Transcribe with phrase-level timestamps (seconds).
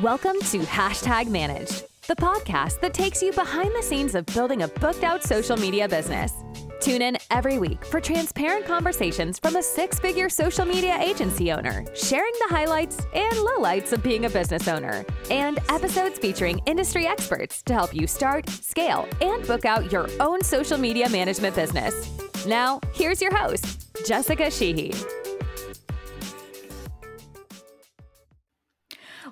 [0.00, 4.68] Welcome to Hashtag Managed, the podcast that takes you behind the scenes of building a
[4.68, 6.32] booked out social media business.
[6.80, 11.84] Tune in every week for transparent conversations from a six figure social media agency owner,
[11.94, 17.62] sharing the highlights and lowlights of being a business owner, and episodes featuring industry experts
[17.64, 22.08] to help you start, scale, and book out your own social media management business.
[22.46, 24.94] Now, here's your host, Jessica Sheehy.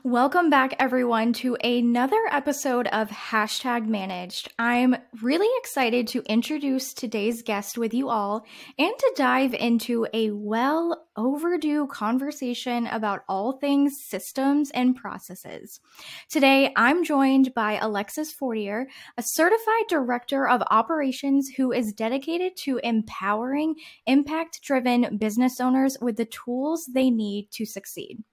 [0.03, 4.51] Welcome back, everyone, to another episode of Hashtag Managed.
[4.59, 8.47] I'm really excited to introduce today's guest with you all
[8.79, 15.81] and to dive into a well overdue conversation about all things systems and processes.
[16.31, 18.89] Today, I'm joined by Alexis Fortier,
[19.19, 23.75] a certified director of operations who is dedicated to empowering
[24.07, 28.25] impact driven business owners with the tools they need to succeed.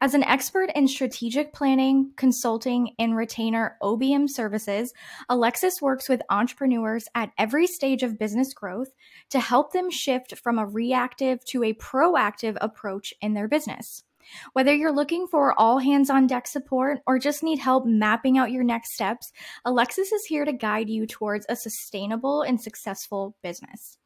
[0.00, 4.92] As an expert in strategic planning, consulting, and retainer OBM services,
[5.28, 8.88] Alexis works with entrepreneurs at every stage of business growth
[9.30, 14.04] to help them shift from a reactive to a proactive approach in their business.
[14.52, 18.50] Whether you're looking for all hands on deck support or just need help mapping out
[18.50, 19.32] your next steps,
[19.64, 23.98] Alexis is here to guide you towards a sustainable and successful business.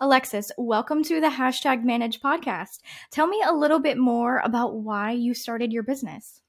[0.00, 2.80] Alexis, welcome to the hashtag manage podcast.
[3.10, 6.40] Tell me a little bit more about why you started your business.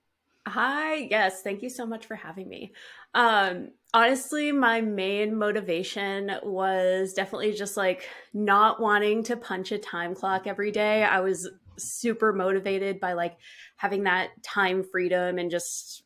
[0.48, 2.72] Hi, yes, thank you so much for having me.
[3.14, 10.16] Um, honestly, my main motivation was definitely just like not wanting to punch a time
[10.16, 11.04] clock every day.
[11.04, 13.38] I was super motivated by like
[13.76, 16.04] having that time freedom and just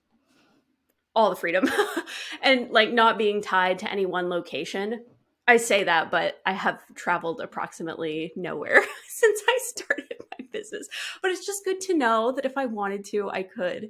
[1.16, 1.70] all the freedom
[2.42, 5.04] and like not being tied to any one location.
[5.48, 10.88] I say that, but I have traveled approximately nowhere since I started my business.
[11.22, 13.90] But it's just good to know that if I wanted to, I could.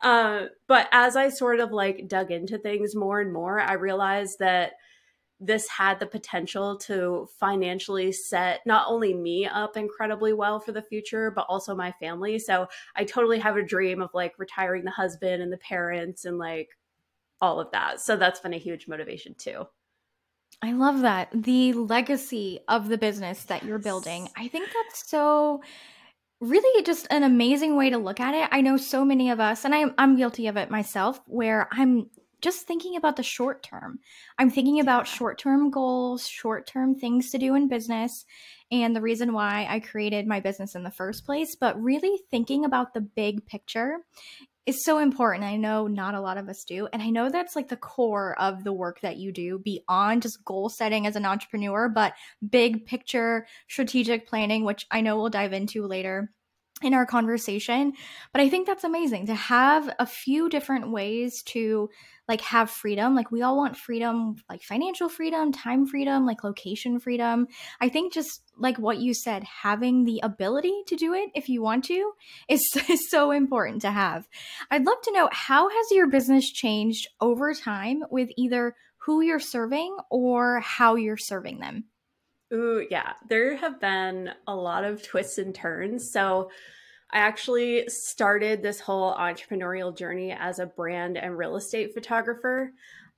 [0.00, 4.38] Uh, but as I sort of like dug into things more and more, I realized
[4.38, 4.72] that
[5.44, 10.80] this had the potential to financially set not only me up incredibly well for the
[10.80, 12.38] future, but also my family.
[12.38, 16.38] So I totally have a dream of like retiring the husband and the parents and
[16.38, 16.68] like
[17.40, 18.00] all of that.
[18.00, 19.66] So that's been a huge motivation too.
[20.60, 21.28] I love that.
[21.32, 24.28] The legacy of the business that you're building.
[24.36, 25.62] I think that's so
[26.40, 28.48] really just an amazing way to look at it.
[28.50, 32.10] I know so many of us and I'm I'm guilty of it myself where I'm
[32.40, 34.00] just thinking about the short term.
[34.36, 38.26] I'm thinking about short-term goals, short-term things to do in business
[38.72, 42.64] and the reason why I created my business in the first place, but really thinking
[42.64, 43.98] about the big picture
[44.64, 45.44] is so important.
[45.44, 46.88] I know not a lot of us do.
[46.92, 50.44] And I know that's like the core of the work that you do beyond just
[50.44, 52.14] goal setting as an entrepreneur, but
[52.48, 56.30] big picture strategic planning, which I know we'll dive into later
[56.82, 57.92] in our conversation.
[58.32, 61.88] But I think that's amazing to have a few different ways to
[62.28, 63.14] like have freedom.
[63.14, 67.46] Like we all want freedom, like financial freedom, time freedom, like location freedom.
[67.80, 71.62] I think just like what you said, having the ability to do it if you
[71.62, 72.12] want to
[72.48, 74.28] is, is so important to have.
[74.70, 79.40] I'd love to know how has your business changed over time with either who you're
[79.40, 81.84] serving or how you're serving them?
[82.52, 83.14] Ooh, yeah.
[83.28, 86.10] There have been a lot of twists and turns.
[86.10, 86.50] So
[87.10, 92.72] I actually started this whole entrepreneurial journey as a brand and real estate photographer.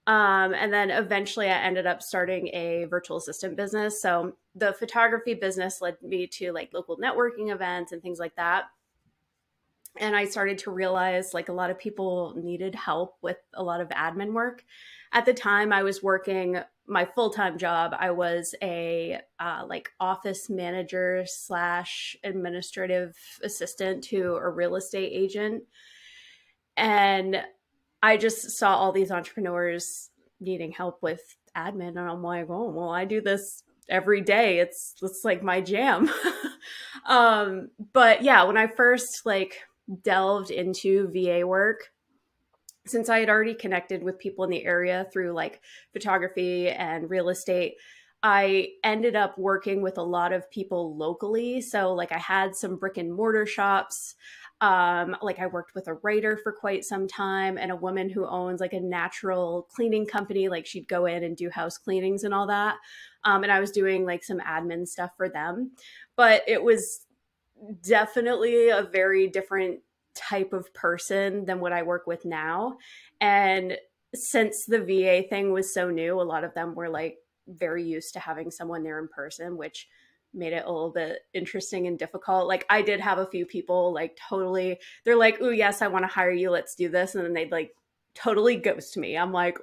[0.06, 4.02] Um, and then eventually I ended up starting a virtual assistant business.
[4.02, 8.64] So the photography business led me to like local networking events and things like that.
[9.96, 13.80] And I started to realize like a lot of people needed help with a lot
[13.80, 14.64] of admin work.
[15.12, 19.90] At the time, I was working my full time job, I was a uh, like
[20.00, 25.62] office manager slash administrative assistant to a real estate agent,
[26.76, 27.42] and
[28.02, 31.22] I just saw all these entrepreneurs needing help with
[31.56, 34.58] admin, and I'm like, oh well, I do this every day.
[34.58, 36.10] It's it's like my jam.
[37.06, 39.58] um, but yeah, when I first like
[40.02, 41.90] delved into VA work,
[42.86, 45.60] since I had already connected with people in the area through like
[45.92, 47.76] photography and real estate,
[48.22, 51.60] I ended up working with a lot of people locally.
[51.60, 54.14] So, like, I had some brick and mortar shops.
[54.62, 58.26] Um, like, I worked with a writer for quite some time and a woman who
[58.26, 60.48] owns like a natural cleaning company.
[60.48, 62.76] Like, she'd go in and do house cleanings and all that.
[63.24, 65.72] Um, and I was doing like some admin stuff for them.
[66.16, 67.04] But it was
[67.82, 69.80] definitely a very different
[70.14, 72.78] type of person than what I work with now.
[73.20, 73.76] And
[74.14, 77.18] since the VA thing was so new, a lot of them were like
[77.48, 79.88] very used to having someone there in person, which
[80.32, 82.48] made it a little bit interesting and difficult.
[82.48, 86.04] Like I did have a few people like totally they're like, "Oh, yes, I want
[86.04, 86.50] to hire you.
[86.50, 87.74] Let's do this." And then they'd like
[88.14, 89.16] totally ghost me.
[89.16, 89.58] I'm like,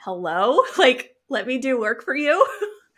[0.00, 0.60] "Hello?
[0.78, 2.46] Like let me do work for you?"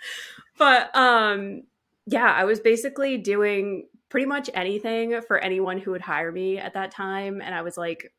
[0.58, 1.62] but um
[2.06, 6.75] yeah, I was basically doing pretty much anything for anyone who would hire me at
[6.75, 8.12] that time and I was like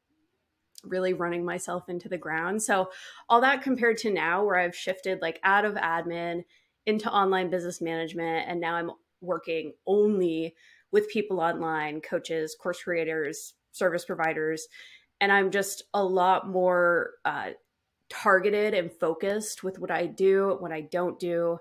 [0.83, 2.61] really running myself into the ground.
[2.61, 2.89] So
[3.29, 6.43] all that compared to now where I've shifted like out of admin
[6.85, 8.91] into online business management and now I'm
[9.21, 10.55] working only
[10.91, 14.67] with people online, coaches, course creators, service providers,
[15.19, 17.51] and I'm just a lot more uh,
[18.09, 21.57] targeted and focused with what I do, what I don't do,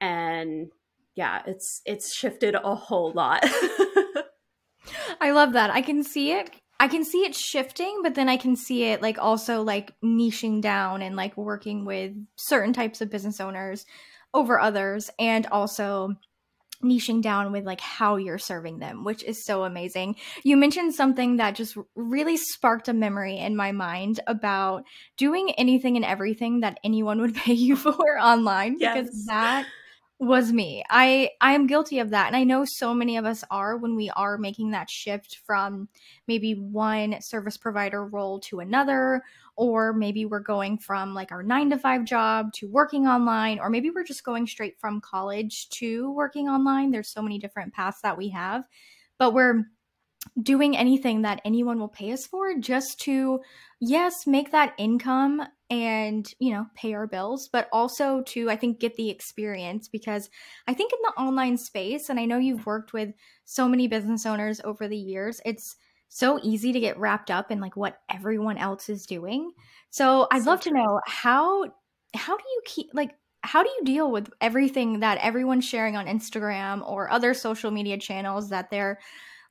[0.00, 0.70] and
[1.20, 3.44] yeah, it's it's shifted a whole lot.
[5.20, 5.68] I love that.
[5.68, 6.50] I can see it
[6.80, 10.62] I can see it shifting, but then I can see it like also like niching
[10.62, 13.84] down and like working with certain types of business owners
[14.32, 16.14] over others and also
[16.82, 20.16] niching down with like how you're serving them, which is so amazing.
[20.42, 24.84] You mentioned something that just really sparked a memory in my mind about
[25.18, 29.66] doing anything and everything that anyone would pay you for online because that
[30.20, 30.84] was me.
[30.90, 33.96] I I am guilty of that and I know so many of us are when
[33.96, 35.88] we are making that shift from
[36.28, 39.22] maybe one service provider role to another
[39.56, 43.70] or maybe we're going from like our 9 to 5 job to working online or
[43.70, 46.90] maybe we're just going straight from college to working online.
[46.90, 48.64] There's so many different paths that we have.
[49.16, 49.64] But we're
[50.42, 53.40] doing anything that anyone will pay us for just to
[53.80, 58.80] yes make that income and you know pay our bills but also to i think
[58.80, 60.28] get the experience because
[60.66, 63.10] i think in the online space and i know you've worked with
[63.44, 65.76] so many business owners over the years it's
[66.08, 69.52] so easy to get wrapped up in like what everyone else is doing
[69.90, 70.72] so i'd so love true.
[70.72, 71.64] to know how
[72.14, 73.12] how do you keep like
[73.42, 77.96] how do you deal with everything that everyone's sharing on instagram or other social media
[77.96, 78.98] channels that they're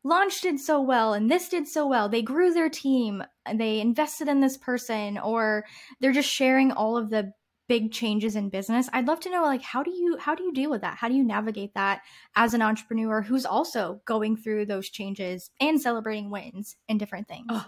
[0.03, 2.09] launch did so well and this did so well.
[2.09, 5.65] They grew their team, and they invested in this person, or
[5.99, 7.33] they're just sharing all of the
[7.69, 8.89] big changes in business.
[8.91, 10.97] I'd love to know like how do you how do you deal with that?
[10.97, 12.01] How do you navigate that
[12.35, 17.45] as an entrepreneur who's also going through those changes and celebrating wins and different things?
[17.49, 17.67] Oh,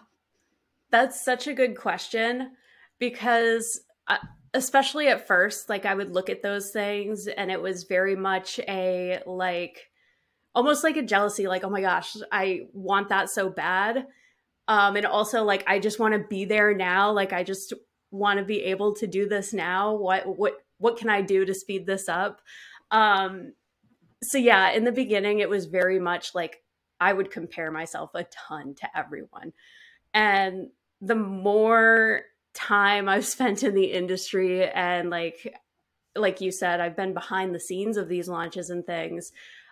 [0.90, 2.52] that's such a good question
[2.98, 4.18] because uh,
[4.56, 8.60] especially at first like I would look at those things and it was very much
[8.68, 9.91] a like
[10.54, 14.08] almost like a jealousy like oh my gosh i want that so bad.
[14.68, 17.12] Um and also like i just want to be there now.
[17.12, 17.74] Like i just
[18.12, 19.96] want to be able to do this now.
[19.96, 22.42] What what what can i do to speed this up?
[22.92, 23.54] Um
[24.24, 26.62] so yeah in the beginning it was very much like
[27.00, 29.54] i would compare myself a ton to everyone.
[30.14, 30.70] And
[31.00, 35.56] the more time i've spent in the industry and like
[36.16, 39.32] like you said i've been behind the scenes of these launches and things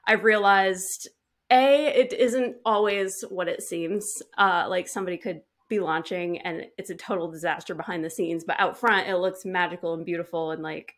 [0.10, 1.08] I've realized
[1.52, 4.22] a it isn't always what it seems.
[4.38, 8.60] Uh, like somebody could be launching and it's a total disaster behind the scenes, but
[8.60, 10.96] out front it looks magical and beautiful and like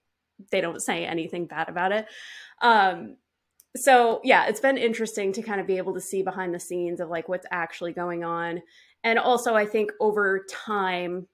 [0.50, 2.06] they don't say anything bad about it.
[2.62, 3.18] Um,
[3.76, 7.02] so yeah, it's been interesting to kind of be able to see behind the scenes
[7.02, 8.62] of like what's actually going on.
[9.04, 11.28] And also I think over time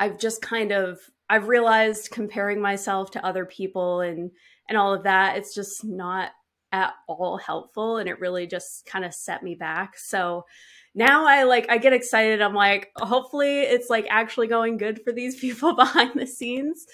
[0.00, 0.98] I've just kind of
[1.30, 4.32] I've realized comparing myself to other people and
[4.68, 6.30] and all of that it's just not
[6.74, 9.96] at all helpful and it really just kind of set me back.
[9.96, 10.44] So
[10.92, 12.42] now I like I get excited.
[12.42, 16.86] I'm like, hopefully it's like actually going good for these people behind the scenes.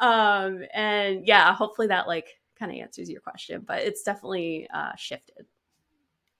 [0.00, 4.94] Um and yeah, hopefully that like kind of answers your question, but it's definitely uh
[4.96, 5.46] shifted.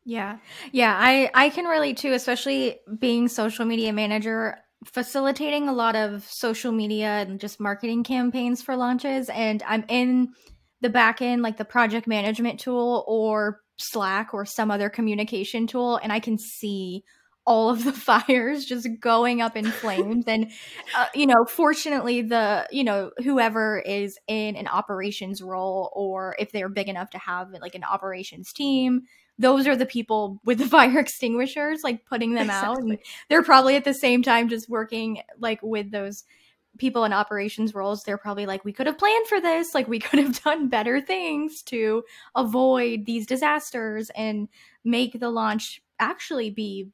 [0.04, 0.38] Yeah.
[0.70, 6.22] Yeah, I I can relate too, especially being social media manager facilitating a lot of
[6.24, 10.34] social media and just marketing campaigns for launches and I'm in
[10.80, 16.12] the backend, like the project management tool or Slack or some other communication tool, and
[16.12, 17.04] I can see
[17.46, 20.50] all of the fires just going up in flames and
[20.96, 26.52] uh, you know fortunately the you know whoever is in an operations role or if
[26.52, 29.02] they're big enough to have like an operations team
[29.38, 32.70] those are the people with the fire extinguishers like putting them exactly.
[32.70, 36.24] out and they're probably at the same time just working like with those
[36.78, 39.74] people in operations roles, they're probably like, we could have planned for this.
[39.74, 42.04] Like, we could have done better things to
[42.34, 44.48] avoid these disasters and
[44.84, 46.88] make the launch actually be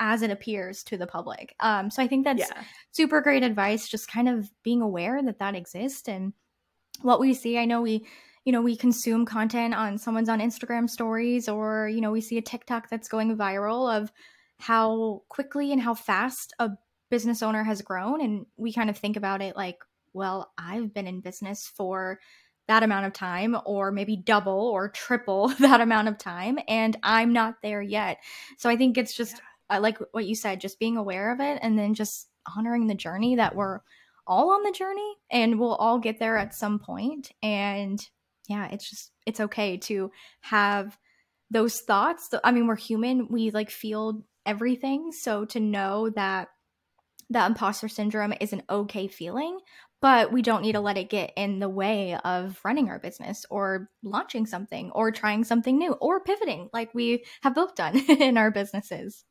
[0.00, 1.54] as it appears to the public.
[1.60, 2.62] Um, so I think that's yeah.
[2.90, 6.32] super great advice, just kind of being aware that that exists and
[7.02, 7.58] what we see.
[7.58, 8.06] I know we,
[8.44, 12.38] you know, we consume content on someone's on Instagram stories or, you know, we see
[12.38, 14.12] a TikTok that's going viral of
[14.58, 16.70] how quickly and how fast a
[17.10, 19.78] business owner has grown and we kind of think about it like
[20.12, 22.18] well i've been in business for
[22.66, 27.32] that amount of time or maybe double or triple that amount of time and i'm
[27.32, 28.18] not there yet.
[28.58, 29.78] So i think it's just yeah.
[29.78, 33.36] like what you said just being aware of it and then just honoring the journey
[33.36, 33.80] that we're
[34.26, 37.30] all on the journey and we'll all get there at some point.
[37.42, 38.00] And
[38.48, 40.98] yeah it's just it's okay to have
[41.50, 42.30] those thoughts.
[42.42, 43.28] I mean we're human.
[43.28, 45.12] We like feel everything.
[45.12, 46.48] So to know that
[47.34, 49.58] that imposter syndrome is an okay feeling
[50.00, 53.46] but we don't need to let it get in the way of running our business
[53.48, 58.36] or launching something or trying something new or pivoting like we have both done in
[58.36, 59.24] our businesses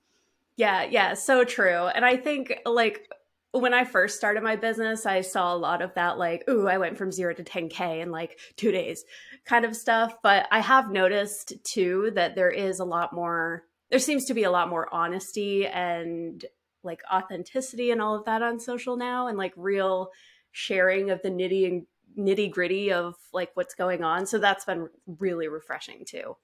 [0.57, 3.07] yeah yeah so true and i think like
[3.53, 6.79] when I first started my business, I saw a lot of that, like, ooh, I
[6.79, 9.05] went from zero to 10K in like two days
[9.45, 10.15] kind of stuff.
[10.23, 14.43] But I have noticed too that there is a lot more, there seems to be
[14.43, 16.43] a lot more honesty and
[16.83, 20.09] like authenticity and all of that on social now and like real
[20.51, 21.87] sharing of the nitty and
[22.17, 24.25] nitty gritty of like what's going on.
[24.25, 26.37] So that's been really refreshing too.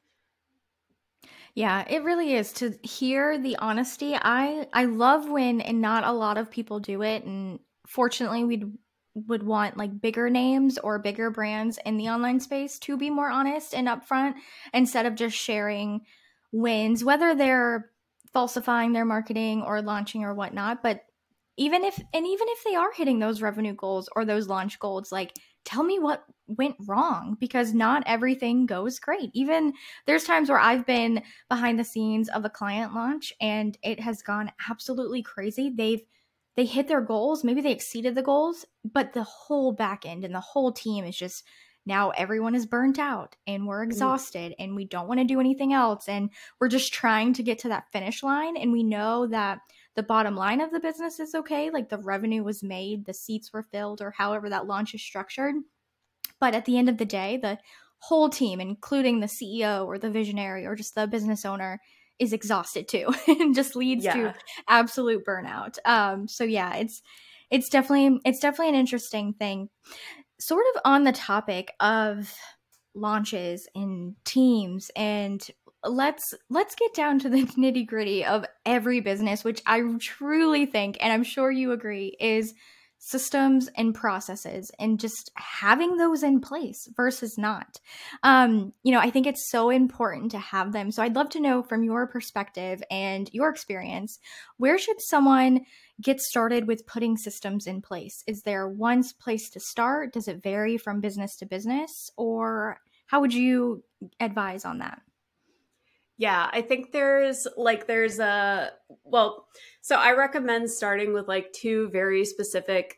[1.56, 4.16] Yeah, it really is to hear the honesty.
[4.16, 8.64] I I love when and not a lot of people do it and fortunately we
[9.16, 13.30] would want like bigger names or bigger brands in the online space to be more
[13.30, 14.36] honest and upfront
[14.74, 16.02] instead of just sharing
[16.52, 17.92] wins whether they're
[18.34, 21.06] falsifying their marketing or launching or whatnot but
[21.58, 25.12] even if and even if they are hitting those revenue goals or those launch goals
[25.12, 25.34] like
[25.66, 29.30] tell me what went wrong because not everything goes great.
[29.34, 29.74] Even
[30.08, 34.22] there's times where I've been behind the scenes of a client launch and it has
[34.22, 35.70] gone absolutely crazy.
[35.70, 36.02] They've
[36.56, 40.34] they hit their goals, maybe they exceeded the goals, but the whole back end and
[40.34, 41.46] the whole team is just
[41.86, 43.88] now everyone is burnt out and we're mm.
[43.88, 47.60] exhausted and we don't want to do anything else and we're just trying to get
[47.60, 49.60] to that finish line and we know that
[49.96, 53.52] the bottom line of the business is okay, like the revenue was made, the seats
[53.52, 55.56] were filled, or however that launch is structured.
[56.40, 57.58] But at the end of the day, the
[57.98, 61.82] whole team, including the CEO or the visionary or just the business owner,
[62.18, 64.14] is exhausted too and just leads yeah.
[64.14, 64.34] to
[64.68, 65.78] absolute burnout.
[65.86, 67.02] Um, so yeah, it's
[67.50, 69.70] it's definitely it's definitely an interesting thing.
[70.40, 72.34] Sort of on the topic of
[72.96, 75.46] launches and teams and
[75.84, 80.98] let's let's get down to the nitty gritty of every business which i truly think
[81.00, 82.54] and i'm sure you agree is
[83.00, 87.80] systems and processes and just having those in place versus not.
[88.24, 90.92] Um you know i think it's so important to have them.
[90.92, 94.20] So i'd love to know from your perspective and your experience
[94.58, 95.62] where should someone
[96.02, 98.24] get started with putting systems in place?
[98.28, 100.14] Is there one place to start?
[100.14, 102.12] Does it vary from business to business?
[102.18, 103.84] Or how would you
[104.20, 105.02] advise on that
[106.20, 108.72] yeah, I think there's like there's a
[109.06, 109.48] well,
[109.82, 112.98] so I recommend starting with like two very specific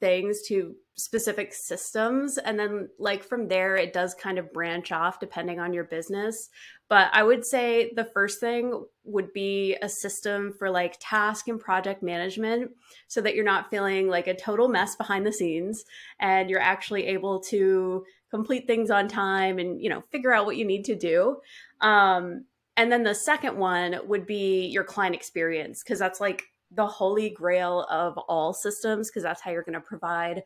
[0.00, 2.38] things to specific systems.
[2.38, 6.50] And then like from there it does kind of branch off depending on your business.
[6.88, 11.60] But i would say the first thing would be a system for like task and
[11.60, 12.72] project management
[13.06, 15.84] so that you're not feeling like a total mess behind the scenes
[16.18, 20.56] and you're actually able to complete things on time and you know figure out what
[20.56, 21.36] you need to do.
[21.80, 22.44] Um,
[22.76, 27.30] and then the second one would be your client experience because that's like the holy
[27.30, 30.42] grail of all systems because that's how you're going to provide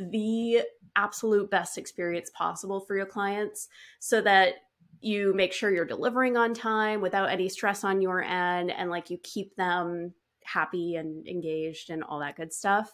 [0.00, 0.62] the
[0.96, 4.54] absolute best experience possible for your clients so that
[5.00, 9.08] you make sure you're delivering on time without any stress on your end and like
[9.10, 10.12] you keep them
[10.44, 12.92] happy and engaged and all that good stuff.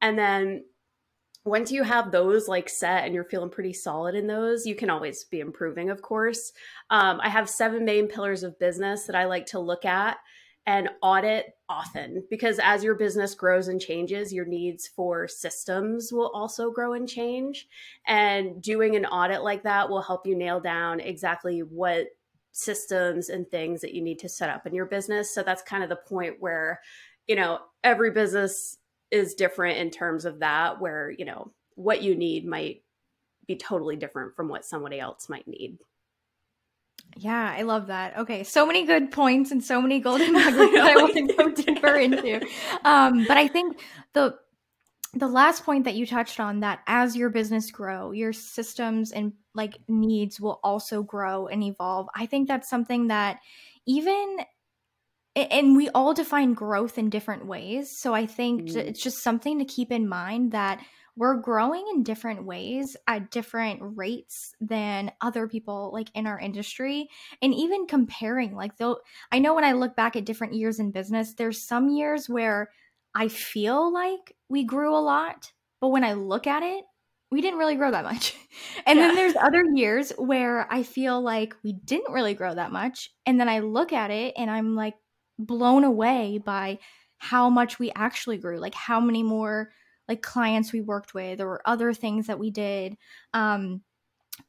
[0.00, 0.64] And then
[1.44, 4.90] once you have those like set and you're feeling pretty solid in those, you can
[4.90, 6.52] always be improving, of course.
[6.90, 10.16] Um, I have seven main pillars of business that I like to look at
[10.66, 16.30] and audit often because as your business grows and changes, your needs for systems will
[16.34, 17.68] also grow and change.
[18.06, 22.08] And doing an audit like that will help you nail down exactly what
[22.52, 25.32] systems and things that you need to set up in your business.
[25.32, 26.80] So that's kind of the point where,
[27.26, 28.78] you know, every business
[29.10, 32.82] is different in terms of that, where, you know, what you need might
[33.46, 35.78] be totally different from what somebody else might need.
[37.16, 38.18] Yeah, I love that.
[38.18, 41.50] Okay, so many good points and so many golden nuggets that I want to go
[41.50, 42.46] deeper into.
[42.84, 43.80] Um, but I think
[44.12, 44.36] the
[45.14, 49.32] the last point that you touched on that as your business grow, your systems and
[49.54, 52.06] like needs will also grow and evolve.
[52.14, 53.38] I think that's something that
[53.86, 54.38] even
[55.34, 57.96] and we all define growth in different ways.
[57.96, 58.76] So I think mm.
[58.76, 60.80] it's just something to keep in mind that
[61.16, 67.08] we're growing in different ways at different rates than other people like in our industry
[67.42, 68.98] and even comparing like though
[69.32, 72.70] I know when I look back at different years in business there's some years where
[73.14, 76.84] I feel like we grew a lot but when I look at it
[77.30, 78.34] we didn't really grow that much.
[78.86, 79.08] And yeah.
[79.08, 83.10] then there's other years where I feel like we didn't really grow that much.
[83.26, 84.94] And then I look at it and I'm like
[85.38, 86.78] blown away by
[87.18, 89.72] how much we actually grew, like how many more
[90.08, 92.96] like clients we worked with or other things that we did.
[93.32, 93.82] Um,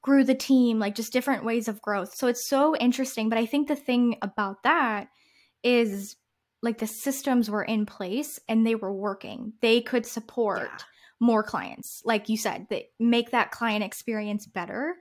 [0.01, 2.13] grew the team, like just different ways of growth.
[2.13, 3.29] So it's so interesting.
[3.29, 5.07] But I think the thing about that
[5.63, 6.17] is
[6.61, 9.53] like the systems were in place and they were working.
[9.61, 10.77] They could support yeah.
[11.19, 14.95] more clients, like you said, that make that client experience better.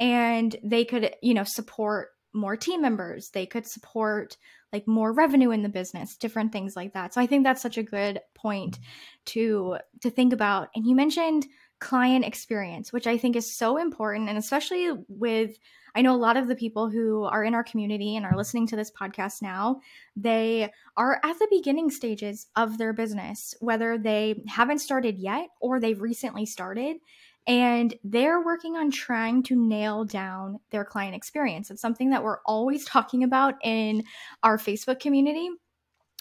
[0.00, 3.30] And they could, you know, support more team members.
[3.30, 4.36] They could support
[4.72, 7.12] like more revenue in the business, different things like that.
[7.12, 8.78] So I think that's such a good point
[9.26, 10.68] to to think about.
[10.74, 11.46] And you mentioned
[11.82, 14.28] client experience, which I think is so important.
[14.28, 15.58] And especially with,
[15.96, 18.68] I know a lot of the people who are in our community and are listening
[18.68, 19.80] to this podcast now,
[20.14, 25.80] they are at the beginning stages of their business, whether they haven't started yet or
[25.80, 26.98] they've recently started.
[27.46, 31.70] And they're working on trying to nail down their client experience.
[31.70, 34.04] It's something that we're always talking about in
[34.42, 35.48] our Facebook community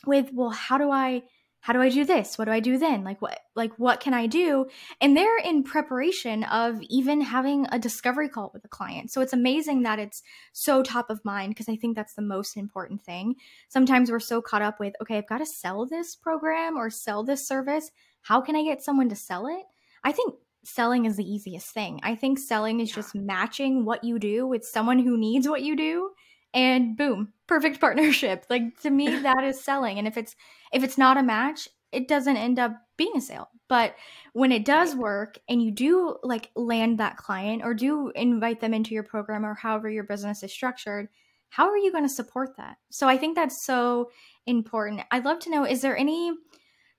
[0.05, 1.23] with, well, how do I
[1.61, 2.39] how do I do this?
[2.39, 3.03] What do I do then?
[3.03, 4.65] Like what like what can I do?
[4.99, 9.11] And they're in preparation of even having a discovery call with a client.
[9.11, 10.23] So it's amazing that it's
[10.53, 13.35] so top of mind because I think that's the most important thing.
[13.69, 17.23] Sometimes we're so caught up with, okay, I've got to sell this program or sell
[17.23, 17.91] this service.
[18.23, 19.63] How can I get someone to sell it?
[20.03, 20.33] I think
[20.63, 21.99] selling is the easiest thing.
[22.03, 25.75] I think selling is just matching what you do with someone who needs what you
[25.75, 26.11] do
[26.53, 28.45] and boom, perfect partnership.
[28.49, 29.97] Like to me that is selling.
[29.97, 30.35] And if it's
[30.71, 33.49] if it's not a match, it doesn't end up being a sale.
[33.67, 33.95] But
[34.33, 38.73] when it does work and you do like land that client or do invite them
[38.73, 41.07] into your program or however your business is structured,
[41.49, 42.77] how are you going to support that?
[42.89, 44.09] So I think that's so
[44.45, 45.01] important.
[45.11, 46.31] I'd love to know is there any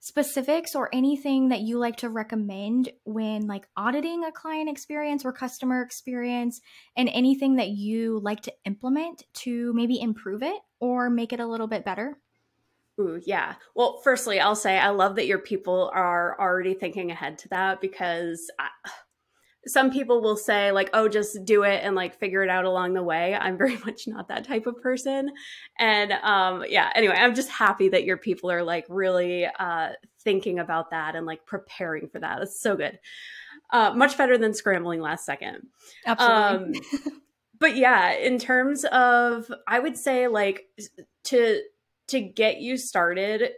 [0.03, 5.33] specifics or anything that you like to recommend when like auditing a client experience or
[5.33, 6.61] customer experience
[6.97, 11.47] and anything that you like to implement to maybe improve it or make it a
[11.47, 12.19] little bit better?
[13.01, 13.55] Ooh, yeah.
[13.77, 17.81] Well, firstly, I'll say I love that your people are already thinking ahead to that
[17.81, 18.71] because I,
[19.67, 22.95] some people will say like oh just do it and like figure it out along
[22.95, 23.35] the way.
[23.35, 25.31] I'm very much not that type of person.
[25.79, 30.59] And um yeah anyway i'm just happy that your people are like really uh thinking
[30.59, 32.43] about that and like preparing for that.
[32.43, 32.99] It's so good.
[33.71, 35.67] Uh much better than scrambling last second.
[36.07, 36.79] Absolutely.
[36.79, 37.13] Um,
[37.63, 40.67] but yeah in terms of i would say like
[41.23, 41.63] to
[42.09, 43.53] to get you started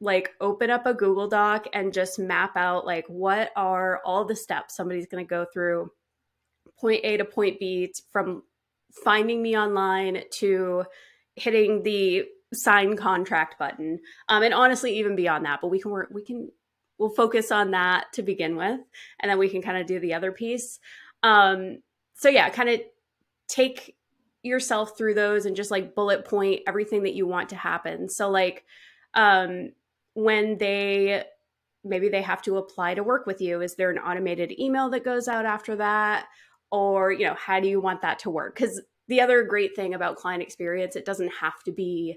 [0.00, 4.36] like open up a Google Doc and just map out like what are all the
[4.36, 5.90] steps somebody's going to go through
[6.78, 8.42] point A to point B from
[9.04, 10.84] finding me online to
[11.36, 14.00] hitting the sign contract button.
[14.28, 16.50] Um, and honestly, even beyond that, but we can work, we can,
[16.98, 18.80] we'll focus on that to begin with,
[19.20, 20.80] and then we can kind of do the other piece.
[21.22, 21.78] Um,
[22.14, 22.80] so yeah, kind of
[23.48, 23.96] take
[24.42, 28.08] yourself through those and just like bullet point everything that you want to happen.
[28.08, 28.64] So like,
[29.14, 29.70] um,
[30.14, 31.24] when they
[31.82, 35.04] maybe they have to apply to work with you is there an automated email that
[35.04, 36.26] goes out after that?
[36.70, 38.54] Or you know how do you want that to work?
[38.54, 42.16] Because the other great thing about client experience it doesn't have to be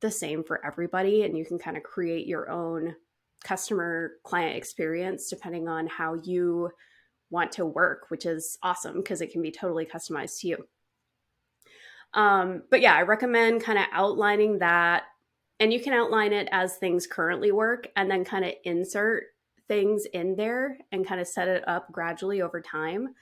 [0.00, 2.94] the same for everybody and you can kind of create your own
[3.42, 6.70] customer client experience depending on how you
[7.30, 10.66] want to work which is awesome because it can be totally customized to you.
[12.12, 15.04] Um, but yeah i recommend kind of outlining that
[15.60, 19.24] and you can outline it as things currently work and then kind of insert
[19.68, 23.14] things in there and kind of set it up gradually over time.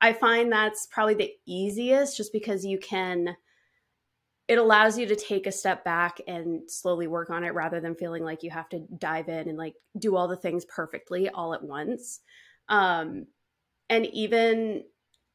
[0.00, 3.36] I find that's probably the easiest just because you can
[4.48, 7.96] it allows you to take a step back and slowly work on it rather than
[7.96, 11.52] feeling like you have to dive in and like do all the things perfectly all
[11.52, 12.20] at once.
[12.68, 13.26] Um
[13.88, 14.84] and even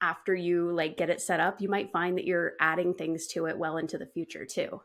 [0.01, 3.45] after you like get it set up, you might find that you're adding things to
[3.47, 4.81] it well into the future too.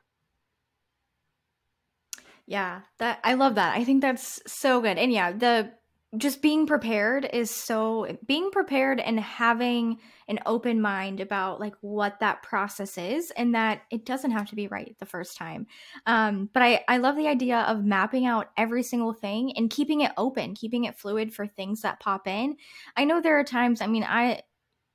[2.46, 3.76] Yeah, that I love that.
[3.76, 4.98] I think that's so good.
[4.98, 5.72] And yeah, the
[6.16, 12.20] just being prepared is so being prepared and having an open mind about like what
[12.20, 15.66] that process is and that it doesn't have to be right the first time
[16.06, 20.02] um, but I, I love the idea of mapping out every single thing and keeping
[20.02, 22.56] it open keeping it fluid for things that pop in
[22.96, 24.40] i know there are times i mean i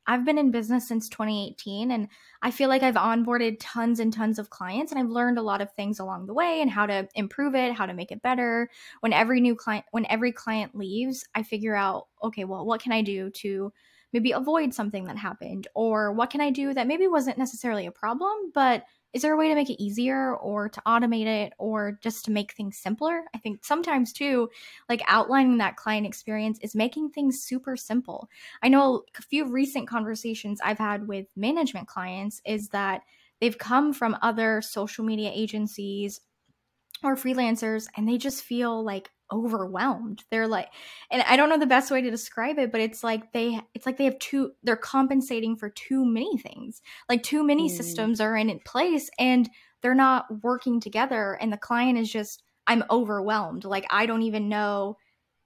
[0.07, 2.07] I've been in business since 2018 and
[2.41, 5.61] I feel like I've onboarded tons and tons of clients and I've learned a lot
[5.61, 8.69] of things along the way and how to improve it, how to make it better.
[9.01, 12.91] When every new client when every client leaves, I figure out, okay, well, what can
[12.91, 13.71] I do to
[14.13, 17.91] maybe avoid something that happened or what can I do that maybe wasn't necessarily a
[17.91, 21.99] problem, but is there a way to make it easier or to automate it or
[22.01, 23.25] just to make things simpler?
[23.33, 24.49] I think sometimes too,
[24.87, 28.29] like outlining that client experience is making things super simple.
[28.63, 33.01] I know a few recent conversations I've had with management clients is that
[33.39, 36.21] they've come from other social media agencies
[37.03, 40.23] or freelancers and they just feel like overwhelmed.
[40.29, 40.69] They're like
[41.09, 43.85] and I don't know the best way to describe it, but it's like they it's
[43.85, 46.81] like they have too they're compensating for too many things.
[47.09, 47.71] Like too many mm.
[47.71, 49.49] systems are in place and
[49.81, 53.65] they're not working together and the client is just I'm overwhelmed.
[53.65, 54.97] Like I don't even know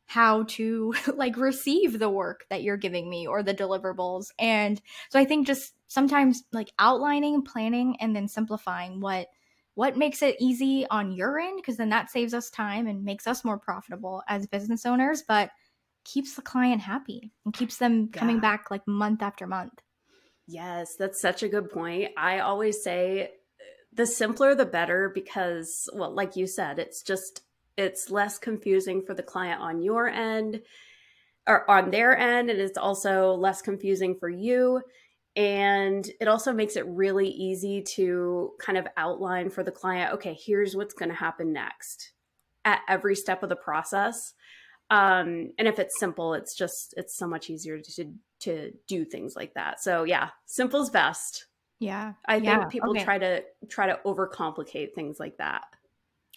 [0.05, 4.27] how to like receive the work that you're giving me or the deliverables.
[4.39, 9.27] And so I think just sometimes like outlining, planning and then simplifying what
[9.75, 11.57] what makes it easy on your end?
[11.57, 15.51] Because then that saves us time and makes us more profitable as business owners but
[16.05, 19.73] keeps the client happy and keeps them coming back like month after month.
[20.47, 22.11] Yes that's such a good point.
[22.17, 23.27] I always say uh,
[23.93, 27.41] the simpler the better because well like you said it's just
[27.75, 30.61] it's less confusing for the client on your end
[31.47, 34.81] or on their end and it's also less confusing for you
[35.35, 40.37] and it also makes it really easy to kind of outline for the client okay,
[40.45, 42.13] here's what's going to happen next
[42.63, 44.33] at every step of the process.
[44.89, 49.35] Um, and if it's simple, it's just, it's so much easier to, to do things
[49.35, 49.81] like that.
[49.81, 51.47] So yeah, simple's best.
[51.79, 52.13] Yeah.
[52.25, 52.65] I think yeah.
[52.65, 53.03] people okay.
[53.03, 55.63] try to try to overcomplicate things like that.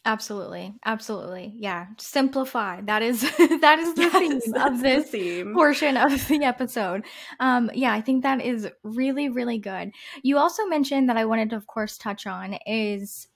[0.05, 0.75] Absolutely.
[0.85, 1.53] Absolutely.
[1.57, 1.87] Yeah.
[1.99, 2.81] Simplify.
[2.83, 3.21] That is
[3.61, 5.55] that is the yes, theme of this theme.
[5.55, 7.05] portion of the episode.
[7.41, 9.91] Um yeah, I think that is really really good.
[10.23, 13.29] You also mentioned that I wanted to of course touch on is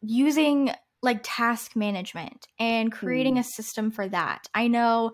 [0.00, 0.70] using
[1.02, 3.40] like task management and creating mm.
[3.40, 4.48] a system for that.
[4.54, 5.12] I know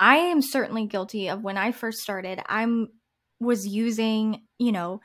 [0.00, 2.88] I am certainly guilty of when I first started, I'm
[3.40, 5.00] was using, you know,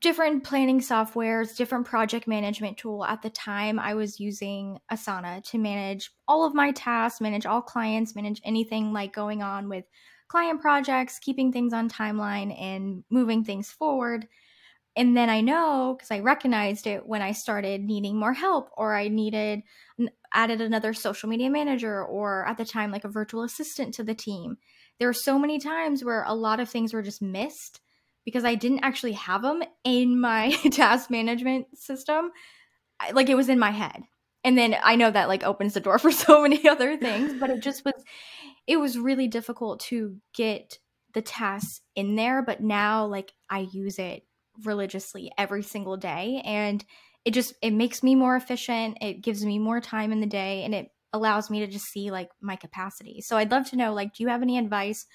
[0.00, 3.04] different planning softwares, different project management tool.
[3.04, 7.62] At the time, I was using Asana to manage all of my tasks, manage all
[7.62, 9.84] clients, manage anything like going on with
[10.28, 14.26] client projects, keeping things on timeline, and moving things forward.
[14.96, 18.94] And then I know because I recognized it when I started needing more help, or
[18.94, 19.62] I needed
[20.32, 24.14] added another social media manager, or at the time, like a virtual assistant to the
[24.14, 24.56] team.
[24.98, 27.80] There were so many times where a lot of things were just missed
[28.26, 32.32] because I didn't actually have them in my task management system.
[33.00, 34.02] I, like it was in my head.
[34.44, 37.48] And then I know that like opens the door for so many other things, but
[37.48, 37.94] it just was
[38.66, 40.78] it was really difficult to get
[41.14, 44.24] the tasks in there, but now like I use it
[44.64, 46.84] religiously every single day and
[47.24, 50.64] it just it makes me more efficient, it gives me more time in the day
[50.64, 53.20] and it allows me to just see like my capacity.
[53.20, 55.06] So I'd love to know like do you have any advice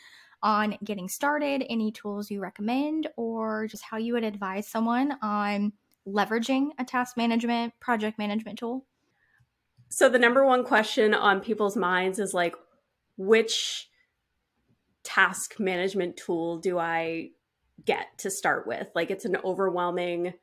[0.43, 5.73] on getting started, any tools you recommend, or just how you would advise someone on
[6.07, 8.85] leveraging a task management, project management tool?
[9.89, 12.55] So, the number one question on people's minds is like,
[13.17, 13.89] which
[15.03, 17.31] task management tool do I
[17.85, 18.87] get to start with?
[18.95, 20.33] Like, it's an overwhelming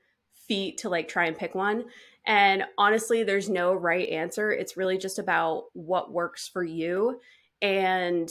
[0.48, 1.84] feat to like try and pick one.
[2.26, 4.50] And honestly, there's no right answer.
[4.50, 7.20] It's really just about what works for you
[7.62, 8.28] and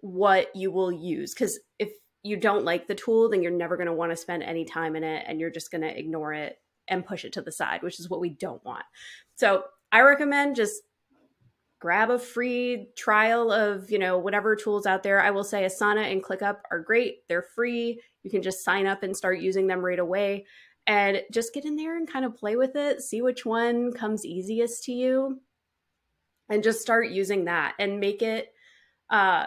[0.00, 1.90] what you will use because if
[2.22, 4.96] you don't like the tool then you're never going to want to spend any time
[4.96, 6.58] in it and you're just going to ignore it
[6.88, 8.84] and push it to the side which is what we don't want.
[9.34, 10.82] So i recommend just
[11.80, 15.22] grab a free trial of you know whatever tools out there.
[15.22, 17.26] I will say asana and clickup are great.
[17.28, 18.00] They're free.
[18.22, 20.46] You can just sign up and start using them right away.
[20.86, 24.24] And just get in there and kind of play with it see which one comes
[24.24, 25.40] easiest to you
[26.48, 28.52] and just start using that and make it
[29.10, 29.46] uh,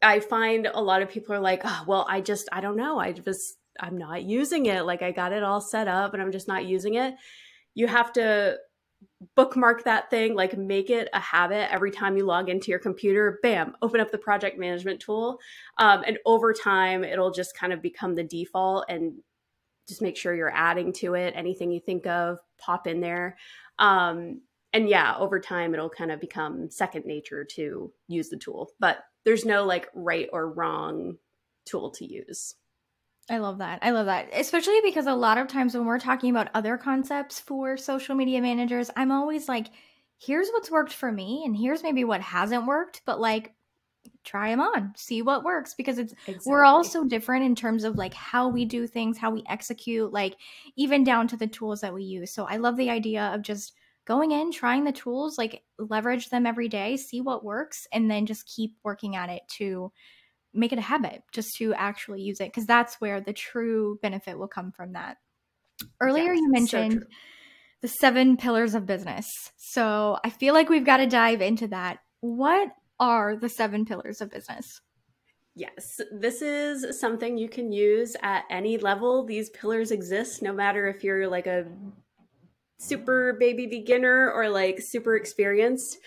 [0.00, 2.98] I find a lot of people are like, oh, well, I just, I don't know.
[2.98, 4.84] I just, I'm not using it.
[4.84, 7.14] Like I got it all set up and I'm just not using it.
[7.74, 8.58] You have to
[9.36, 13.38] bookmark that thing, like make it a habit every time you log into your computer,
[13.42, 15.38] bam, open up the project management tool.
[15.78, 19.14] Um, and over time, it'll just kind of become the default and
[19.88, 21.34] just make sure you're adding to it.
[21.36, 23.36] Anything you think of, pop in there.
[23.78, 28.70] Um, and yeah, over time, it'll kind of become second nature to use the tool.
[28.78, 31.16] But there's no like right or wrong
[31.64, 32.54] tool to use.
[33.30, 33.80] I love that.
[33.82, 34.30] I love that.
[34.32, 38.40] Especially because a lot of times when we're talking about other concepts for social media
[38.40, 39.66] managers, I'm always like,
[40.18, 43.54] here's what's worked for me and here's maybe what hasn't worked, but like
[44.24, 46.50] try them on, see what works because it's exactly.
[46.50, 50.12] we're all so different in terms of like how we do things, how we execute,
[50.12, 50.36] like
[50.76, 52.30] even down to the tools that we use.
[52.30, 53.74] So I love the idea of just
[54.08, 58.26] going in, trying the tools, like leverage them every day, see what works, and then
[58.26, 59.92] just keep working at it to
[60.54, 62.52] make it a habit, just to actually use it.
[62.52, 65.18] Cause that's where the true benefit will come from that.
[66.00, 67.16] Earlier, yes, you mentioned so
[67.82, 69.26] the seven pillars of business.
[69.56, 71.98] So I feel like we've got to dive into that.
[72.20, 74.80] What are the seven pillars of business?
[75.54, 79.24] Yes, this is something you can use at any level.
[79.24, 81.66] These pillars exist no matter if you're like a
[82.78, 85.98] super baby beginner or like super experienced.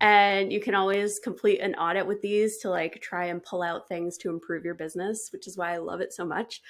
[0.00, 3.88] And you can always complete an audit with these to like try and pull out
[3.88, 6.60] things to improve your business, which is why I love it so much.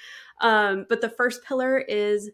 [0.41, 2.31] Um, but the first pillar is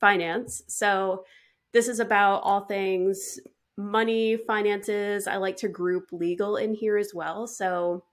[0.00, 0.62] finance.
[0.66, 1.24] So
[1.72, 3.38] this is about all things
[3.76, 5.26] money, finances.
[5.26, 7.46] I like to group legal in here as well.
[7.46, 8.04] So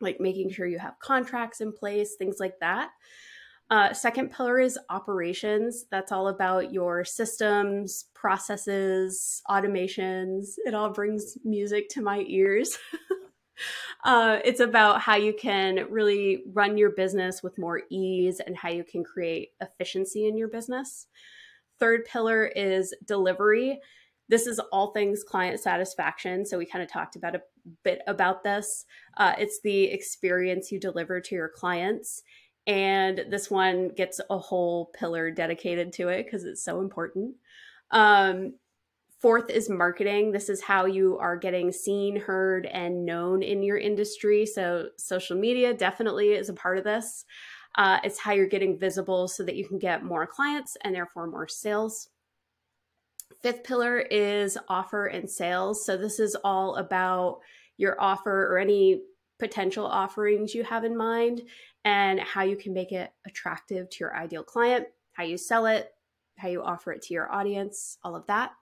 [0.00, 2.90] like making sure you have contracts in place, things like that.
[3.70, 5.84] Uh, second pillar is operations.
[5.92, 10.54] That's all about your systems, processes, automations.
[10.66, 12.76] It all brings music to my ears.
[14.04, 18.70] uh, it's about how you can really run your business with more ease and how
[18.70, 21.06] you can create efficiency in your business.
[21.78, 23.78] Third pillar is delivery.
[24.28, 26.44] This is all things client satisfaction.
[26.44, 27.42] So we kind of talked about a
[27.84, 28.84] bit about this.
[29.16, 32.22] Uh, it's the experience you deliver to your clients.
[32.70, 37.34] And this one gets a whole pillar dedicated to it because it's so important.
[37.90, 38.54] Um,
[39.18, 40.30] fourth is marketing.
[40.30, 44.46] This is how you are getting seen, heard, and known in your industry.
[44.46, 47.24] So, social media definitely is a part of this.
[47.74, 51.26] Uh, it's how you're getting visible so that you can get more clients and therefore
[51.26, 52.08] more sales.
[53.42, 55.84] Fifth pillar is offer and sales.
[55.84, 57.40] So this is all about
[57.78, 59.00] your offer or any
[59.40, 61.42] potential offerings you have in mind
[61.84, 65.92] and how you can make it attractive to your ideal client, how you sell it,
[66.38, 68.52] how you offer it to your audience, all of that.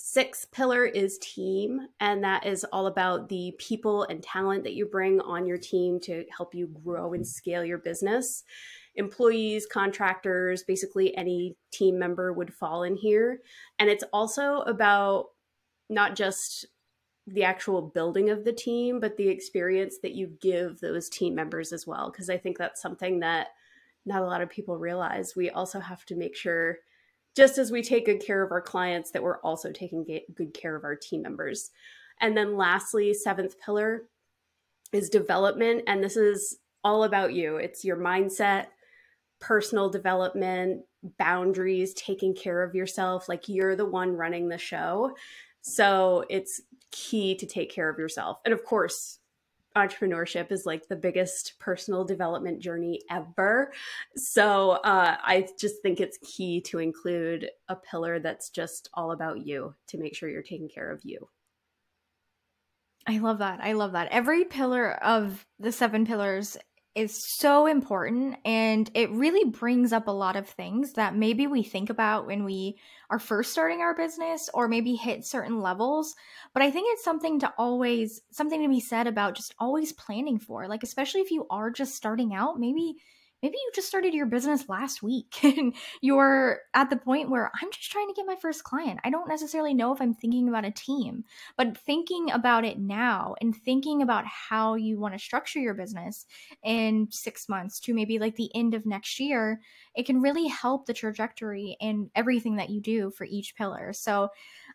[0.00, 4.86] Sixth pillar is team, and that is all about the people and talent that you
[4.86, 8.44] bring on your team to help you grow and scale your business
[8.98, 13.40] employees, contractors, basically any team member would fall in here.
[13.78, 15.26] And it's also about
[15.88, 16.66] not just
[17.32, 21.72] the actual building of the team, but the experience that you give those team members
[21.72, 22.10] as well.
[22.10, 23.48] Because I think that's something that
[24.06, 25.36] not a lot of people realize.
[25.36, 26.78] We also have to make sure,
[27.36, 30.74] just as we take good care of our clients, that we're also taking good care
[30.74, 31.70] of our team members.
[32.20, 34.04] And then lastly, seventh pillar
[34.92, 35.84] is development.
[35.86, 37.56] And this is all about you.
[37.56, 38.66] It's your mindset,
[39.40, 40.84] personal development,
[41.18, 43.28] boundaries, taking care of yourself.
[43.28, 45.14] Like you're the one running the show.
[45.60, 48.38] So it's key to take care of yourself.
[48.44, 49.18] And of course,
[49.76, 53.72] entrepreneurship is like the biggest personal development journey ever.
[54.16, 59.46] So uh, I just think it's key to include a pillar that's just all about
[59.46, 61.28] you to make sure you're taking care of you.
[63.06, 63.60] I love that.
[63.62, 64.08] I love that.
[64.10, 66.58] Every pillar of the seven pillars
[66.98, 71.62] is so important and it really brings up a lot of things that maybe we
[71.62, 72.76] think about when we
[73.08, 76.16] are first starting our business or maybe hit certain levels.
[76.52, 80.40] But i think it's something to always something to be said about just always planning
[80.40, 82.96] for like especially if you are just starting out maybe
[83.42, 87.70] maybe you just started your business last week and you're at the point where I'm
[87.70, 89.00] just trying to get my first client.
[89.04, 91.24] I don't necessarily know if I'm thinking about a team,
[91.56, 96.26] but thinking about it now and thinking about how you want to structure your business
[96.64, 99.60] in six months to maybe like the end of next year,
[99.94, 103.92] it can really help the trajectory and everything that you do for each pillar.
[103.92, 104.28] So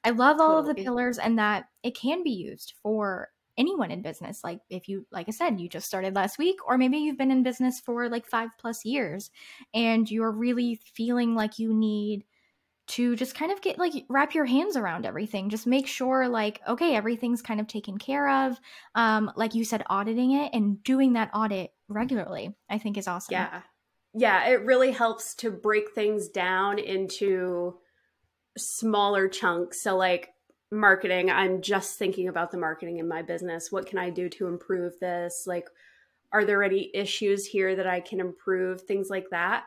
[0.04, 0.72] I love all totally.
[0.72, 4.88] of the pillars and that it can be used for anyone in business like if
[4.88, 7.80] you like i said you just started last week or maybe you've been in business
[7.80, 9.30] for like 5 plus years
[9.74, 12.26] and you're really feeling like you need
[12.86, 15.50] to just kind of get like wrap your hands around everything.
[15.50, 18.60] Just make sure like okay everything's kind of taken care of.
[18.94, 23.34] Um like you said auditing it and doing that audit regularly i think is awesome.
[23.34, 23.62] Yeah.
[24.14, 27.76] Yeah it really helps to break things down into
[28.58, 29.82] smaller chunks.
[29.82, 30.33] So like
[30.74, 34.48] marketing i'm just thinking about the marketing in my business what can i do to
[34.48, 35.70] improve this like
[36.32, 39.66] are there any issues here that i can improve things like that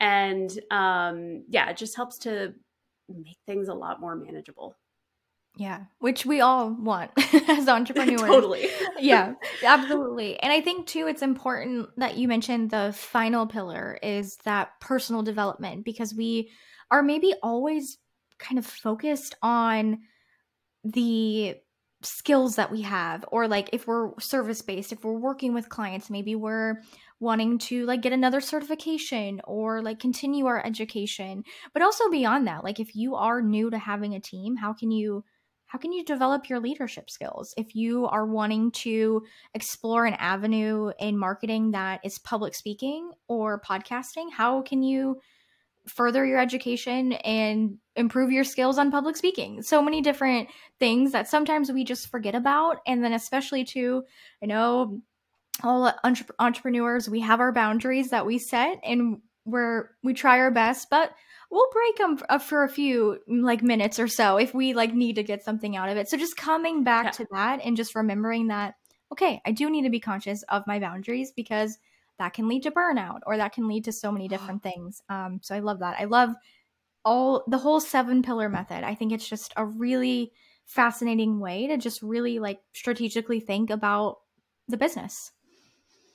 [0.00, 2.54] and um yeah it just helps to
[3.08, 4.74] make things a lot more manageable
[5.58, 7.12] yeah, which we all want
[7.48, 8.20] as entrepreneurs.
[8.20, 8.68] totally.
[8.98, 10.38] yeah, absolutely.
[10.38, 15.22] And I think too it's important that you mentioned the final pillar is that personal
[15.22, 16.50] development because we
[16.90, 17.96] are maybe always
[18.38, 20.00] kind of focused on
[20.92, 21.56] the
[22.02, 26.10] skills that we have or like if we're service based if we're working with clients
[26.10, 26.80] maybe we're
[27.20, 31.42] wanting to like get another certification or like continue our education.
[31.72, 34.90] But also beyond that like if you are new to having a team how can
[34.90, 35.24] you
[35.66, 37.52] how can you develop your leadership skills?
[37.56, 39.22] If you are wanting to
[39.52, 45.16] explore an avenue in marketing that is public speaking or podcasting how can you
[45.88, 49.62] further your education and improve your skills on public speaking.
[49.62, 52.78] So many different things that sometimes we just forget about.
[52.86, 54.04] And then, especially too,
[54.42, 55.00] I know
[55.62, 60.50] all entre- entrepreneurs, we have our boundaries that we set and we're, we try our
[60.50, 61.12] best, but
[61.50, 65.22] we'll break them for a few like minutes or so if we like need to
[65.22, 66.08] get something out of it.
[66.08, 67.10] So just coming back yeah.
[67.12, 68.74] to that and just remembering that,
[69.12, 71.78] okay, I do need to be conscious of my boundaries because
[72.18, 75.02] that can lead to burnout or that can lead to so many different things.
[75.08, 75.96] Um, so I love that.
[75.98, 76.30] I love
[77.04, 78.84] all the whole seven pillar method.
[78.84, 80.32] I think it's just a really
[80.66, 84.18] fascinating way to just really like strategically think about
[84.68, 85.30] the business.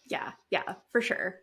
[0.10, 1.36] Yeah, yeah, for sure.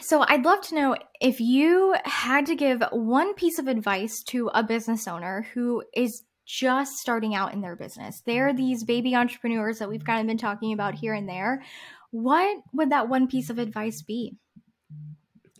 [0.00, 4.50] So I'd love to know if you had to give one piece of advice to
[4.54, 8.22] a business owner who is just starting out in their business.
[8.24, 11.62] They're these baby entrepreneurs that we've kind of been talking about here and there.
[12.10, 14.36] What would that one piece of advice be?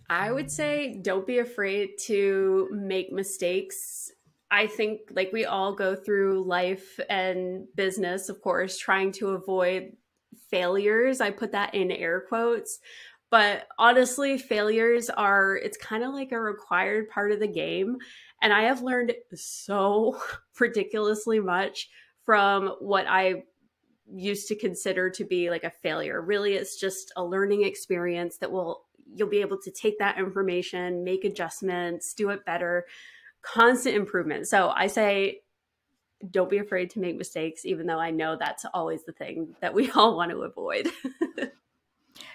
[0.08, 4.10] I would say don't be afraid to make mistakes.
[4.50, 9.92] I think like we all go through life and business, of course, trying to avoid
[10.50, 11.20] failures.
[11.20, 12.80] I put that in air quotes.
[13.30, 17.98] But honestly, failures are, it's kind of like a required part of the game.
[18.42, 20.20] And I have learned so
[20.58, 21.88] ridiculously much
[22.24, 23.44] from what I
[24.14, 26.20] used to consider to be like a failure.
[26.20, 31.02] Really, it's just a learning experience that will you'll be able to take that information,
[31.02, 32.86] make adjustments, do it better,
[33.42, 34.46] constant improvement.
[34.46, 35.40] So I say
[36.30, 39.72] don't be afraid to make mistakes even though I know that's always the thing that
[39.72, 40.88] we all want to avoid.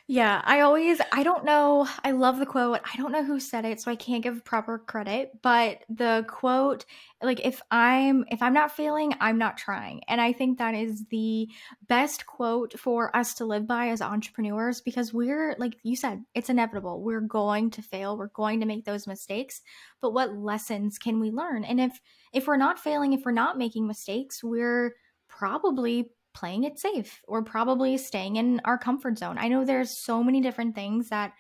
[0.08, 2.80] Yeah, I always I don't know, I love the quote.
[2.84, 6.86] I don't know who said it, so I can't give proper credit, but the quote
[7.22, 10.02] like if I'm if I'm not failing, I'm not trying.
[10.08, 11.50] And I think that is the
[11.88, 16.50] best quote for us to live by as entrepreneurs because we're like you said, it's
[16.50, 17.02] inevitable.
[17.02, 19.62] We're going to fail, we're going to make those mistakes,
[20.02, 21.64] but what lessons can we learn?
[21.64, 22.00] And if
[22.32, 24.96] if we're not failing, if we're not making mistakes, we're
[25.28, 29.38] probably playing it safe or probably staying in our comfort zone.
[29.40, 31.34] I know there's so many different things that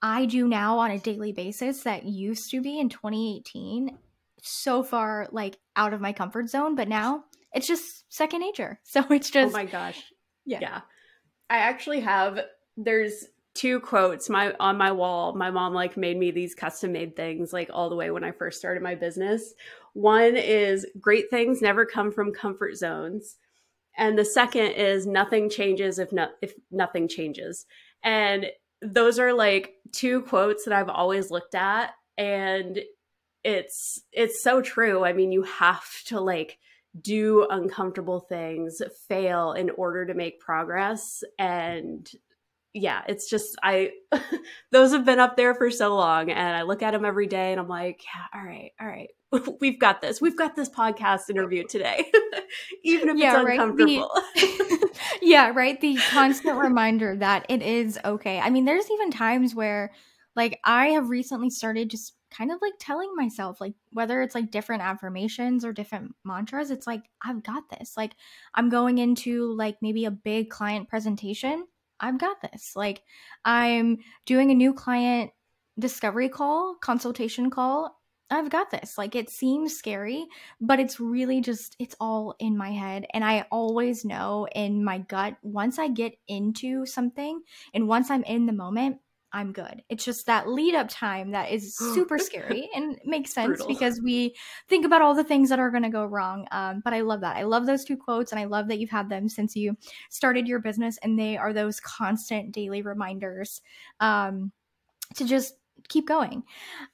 [0.00, 3.98] I do now on a daily basis that used to be in 2018
[4.42, 8.80] so far like out of my comfort zone, but now it's just second nature.
[8.84, 10.02] So it's oh just Oh my gosh.
[10.46, 10.60] Yeah.
[10.62, 10.80] Yeah.
[11.50, 12.40] I actually have
[12.76, 15.34] there's two quotes my on my wall.
[15.34, 18.30] My mom like made me these custom made things like all the way when I
[18.30, 19.52] first started my business.
[19.92, 23.36] One is great things never come from comfort zones
[24.00, 27.66] and the second is nothing changes if not if nothing changes.
[28.02, 28.46] And
[28.82, 32.80] those are like two quotes that i've always looked at and
[33.44, 35.04] it's it's so true.
[35.04, 36.58] I mean you have to like
[37.00, 41.22] do uncomfortable things fail in order to make progress.
[41.38, 42.10] And
[42.72, 43.90] yeah it's just i
[44.70, 47.50] those have been up there for so long and i look at them every day
[47.50, 49.10] and i'm like yeah all right all right
[49.60, 50.20] we've got this.
[50.20, 52.10] We've got this podcast interview today,
[52.84, 54.10] even if yeah, it's uncomfortable.
[54.34, 54.90] The,
[55.22, 55.80] yeah, right.
[55.80, 58.40] The constant reminder that it is okay.
[58.40, 59.92] I mean, there's even times where,
[60.34, 64.50] like, I have recently started just kind of like telling myself, like, whether it's like
[64.50, 67.96] different affirmations or different mantras, it's like, I've got this.
[67.96, 68.14] Like,
[68.54, 71.66] I'm going into like maybe a big client presentation.
[72.00, 72.72] I've got this.
[72.74, 73.02] Like,
[73.44, 75.30] I'm doing a new client
[75.78, 77.99] discovery call, consultation call,
[78.30, 78.96] I've got this.
[78.96, 80.26] Like it seems scary,
[80.60, 84.98] but it's really just it's all in my head and I always know in my
[84.98, 87.40] gut once I get into something
[87.74, 88.98] and once I'm in the moment,
[89.32, 89.82] I'm good.
[89.88, 93.68] It's just that lead up time that is super scary and makes sense Brutal.
[93.68, 94.34] because we
[94.68, 96.46] think about all the things that are going to go wrong.
[96.50, 97.36] Um, but I love that.
[97.36, 99.76] I love those two quotes and I love that you've had them since you
[100.08, 103.60] started your business and they are those constant daily reminders
[104.00, 104.52] um,
[105.14, 105.54] to just
[105.88, 106.42] keep going.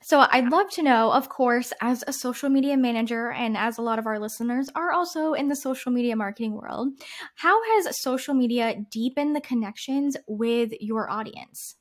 [0.02, 3.82] So I'd love to know, of course, as a social media manager and as a
[3.82, 6.88] lot of our listeners are also in the social media marketing world,
[7.34, 11.76] how has social media deepened the connections with your audience?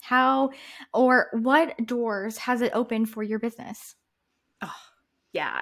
[0.00, 0.50] How
[0.94, 3.96] or what doors has it opened for your business?
[4.62, 4.72] Oh,
[5.32, 5.60] yeah.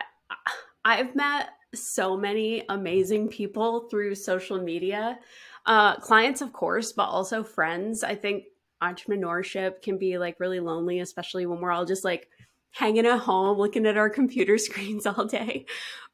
[0.84, 5.18] I've met so many amazing people through social media.
[5.66, 8.04] Uh, clients, of course, but also friends.
[8.04, 8.44] I think
[8.84, 12.28] entrepreneurship can be like really lonely, especially when we're all just like
[12.70, 15.66] hanging at home looking at our computer screens all day.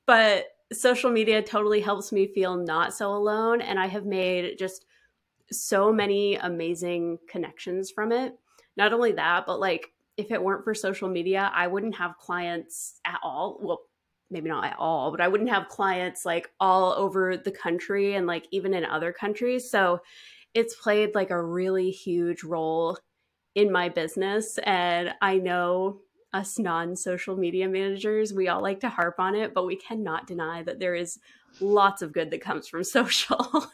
[0.06, 3.60] But social media totally helps me feel not so alone.
[3.60, 4.86] And I have made just
[5.50, 8.34] so many amazing connections from it.
[8.76, 13.00] Not only that, but like if it weren't for social media, I wouldn't have clients
[13.04, 13.58] at all.
[13.60, 13.80] Well,
[14.30, 18.26] maybe not at all, but I wouldn't have clients like all over the country and
[18.26, 19.68] like even in other countries.
[19.68, 20.00] So
[20.54, 22.98] it's played like a really huge role
[23.54, 24.58] in my business.
[24.64, 26.00] And I know
[26.32, 30.26] us non social media managers, we all like to harp on it, but we cannot
[30.26, 31.18] deny that there is
[31.60, 33.66] lots of good that comes from social.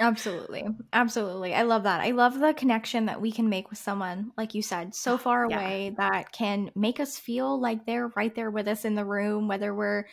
[0.00, 0.66] Absolutely.
[0.92, 1.54] Absolutely.
[1.54, 2.00] I love that.
[2.00, 5.18] I love the connection that we can make with someone, like you said, so oh,
[5.18, 5.56] far Yeah.
[5.56, 9.46] away that can make us feel like they're right there with us in the room,
[9.46, 10.06] whether we're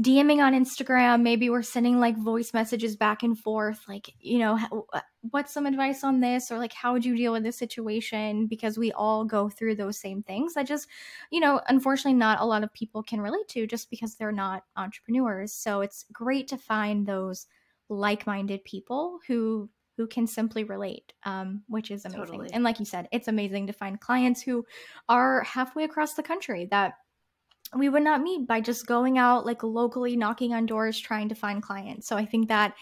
[0.00, 4.86] DMing on Instagram, maybe we're sending like voice messages back and forth, like, you know,
[4.92, 6.52] uh, what's some advice on this?
[6.52, 8.46] Or like, how would you deal with this situation?
[8.46, 10.56] Because we all go through those same things.
[10.56, 10.86] I just,
[11.32, 14.62] you know, unfortunately, not a lot of people can relate to just because they're not
[14.76, 15.52] entrepreneurs.
[15.52, 17.46] So it's great to find those
[17.88, 22.50] like-minded people who who can simply relate um, which is amazing Totally.
[22.52, 24.64] and like you said it's amazing to find clients who
[25.08, 26.94] are halfway across the country that
[27.76, 31.34] we would not meet by just going out like locally knocking on doors trying to
[31.34, 32.08] find clients.
[32.08, 32.74] So i think that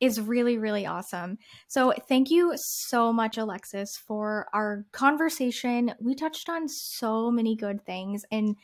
[0.00, 1.38] is really really awesome.
[1.68, 5.94] So thank you so much alexis for our conversation.
[6.00, 8.56] We touched on so many good things and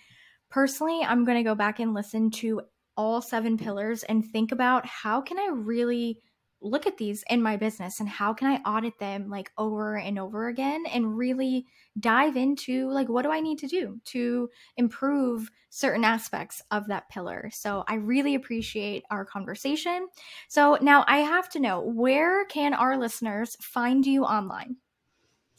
[0.51, 2.63] personally i'm going to go back and listen to
[2.97, 6.21] all seven pillars and think about how can i really
[6.61, 10.19] look at these in my business and how can i audit them like over and
[10.19, 11.67] over again and really
[12.01, 17.09] dive into like what do i need to do to improve certain aspects of that
[17.09, 20.09] pillar so i really appreciate our conversation
[20.49, 24.77] so now i have to know where can our listeners find you online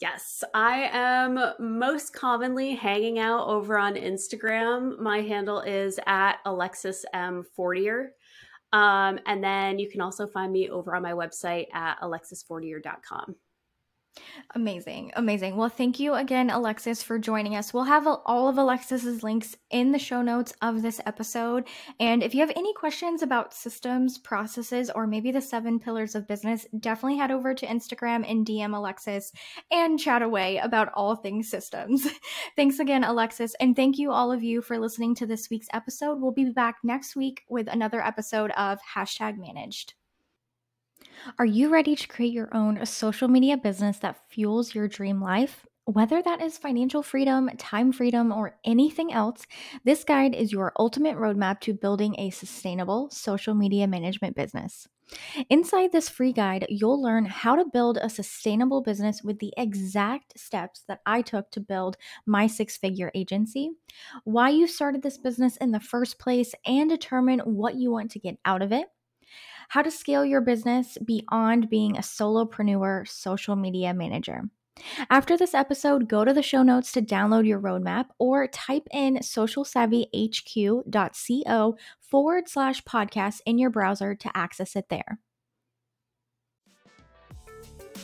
[0.00, 4.98] Yes, I am most commonly hanging out over on Instagram.
[4.98, 7.44] My handle is at Alexis M.
[7.54, 8.14] Fortier.
[8.72, 13.34] Um, and then you can also find me over on my website at alexisfortier.com.
[14.54, 15.12] Amazing.
[15.14, 15.56] Amazing.
[15.56, 17.72] Well, thank you again, Alexis, for joining us.
[17.72, 21.68] We'll have all of Alexis's links in the show notes of this episode.
[22.00, 26.26] And if you have any questions about systems, processes, or maybe the seven pillars of
[26.26, 29.30] business, definitely head over to Instagram and DM Alexis
[29.70, 32.08] and chat away about all things systems.
[32.56, 33.54] Thanks again, Alexis.
[33.60, 36.20] And thank you, all of you, for listening to this week's episode.
[36.20, 39.94] We'll be back next week with another episode of Hashtag Managed.
[41.38, 45.66] Are you ready to create your own social media business that fuels your dream life?
[45.84, 49.44] Whether that is financial freedom, time freedom, or anything else,
[49.84, 54.86] this guide is your ultimate roadmap to building a sustainable social media management business.
[55.48, 60.38] Inside this free guide, you'll learn how to build a sustainable business with the exact
[60.38, 61.96] steps that I took to build
[62.26, 63.72] my six figure agency,
[64.22, 68.20] why you started this business in the first place, and determine what you want to
[68.20, 68.86] get out of it
[69.70, 74.42] how to scale your business beyond being a solopreneur social media manager.
[75.10, 79.18] After this episode, go to the show notes to download your roadmap or type in
[79.18, 85.20] socialsavvyhq.co forward slash podcast in your browser to access it there.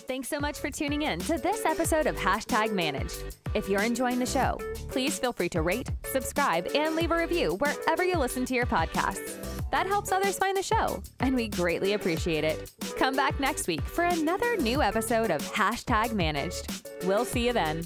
[0.07, 3.24] Thanks so much for tuning in to this episode of Hashtag Managed.
[3.54, 4.57] If you're enjoying the show,
[4.88, 8.66] please feel free to rate, subscribe, and leave a review wherever you listen to your
[8.66, 9.36] podcasts.
[9.72, 12.70] That helps others find the show, and we greatly appreciate it.
[12.96, 16.88] Come back next week for another new episode of Hashtag Managed.
[17.04, 17.82] We'll see you then.